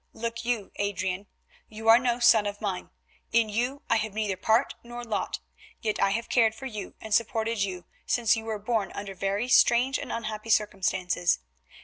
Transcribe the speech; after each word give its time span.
Look 0.13 0.43
you, 0.43 0.71
Adrian, 0.77 1.27
you 1.69 1.87
are 1.87 1.99
no 1.99 2.17
son 2.19 2.47
of 2.47 2.59
mine; 2.59 2.89
in 3.31 3.49
you 3.49 3.83
I 3.87 3.97
have 3.97 4.15
neither 4.15 4.35
part 4.35 4.73
nor 4.81 5.03
lot, 5.03 5.41
yet 5.79 5.99
I 6.01 6.09
have 6.09 6.27
cared 6.27 6.55
for 6.55 6.65
you 6.65 6.95
and 6.99 7.13
supported 7.13 7.59
you 7.61 7.85
since 8.07 8.35
you 8.35 8.45
were 8.45 8.57
born 8.57 8.91
under 8.95 9.13
very 9.13 9.47
strange 9.47 9.99
and 9.99 10.11
unhappy 10.11 10.49
circumstances. 10.49 11.37